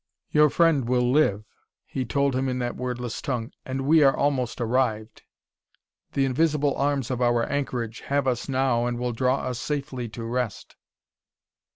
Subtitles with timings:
[0.31, 1.43] "Your friend will live,"
[1.85, 5.21] he told him in that wordless tongue, "and we are almost arrived.
[6.13, 10.23] The invisible arms of our anchorage have us now and will draw us safely to
[10.23, 10.75] rest."